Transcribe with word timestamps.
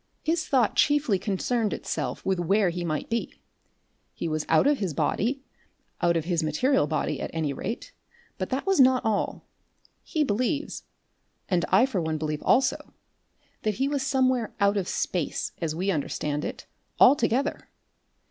His 0.23 0.47
thought 0.47 0.75
chiefly 0.75 1.19
concerned 1.19 1.73
itself 1.73 2.25
with 2.25 2.39
where 2.39 2.69
he 2.71 2.83
might 2.83 3.07
be. 3.07 3.35
He 4.15 4.27
was 4.27 4.47
out 4.49 4.65
of 4.65 4.79
the 4.79 4.93
body 4.95 5.43
out 6.01 6.17
of 6.17 6.25
his 6.25 6.41
material 6.41 6.87
body, 6.87 7.21
at 7.21 7.29
any 7.35 7.53
rate 7.53 7.93
but 8.39 8.49
that 8.49 8.65
was 8.65 8.79
not 8.79 9.05
all. 9.05 9.45
He 10.01 10.23
believes, 10.23 10.85
and 11.49 11.65
I 11.69 11.85
for 11.85 12.01
one 12.01 12.17
believe 12.17 12.41
also, 12.41 12.93
that 13.61 13.75
he 13.75 13.87
was 13.87 14.01
somewhere 14.01 14.55
out 14.59 14.75
of 14.75 14.87
space, 14.87 15.51
as 15.61 15.75
we 15.75 15.91
understand 15.91 16.43
it, 16.43 16.65
altogether. 16.99 17.69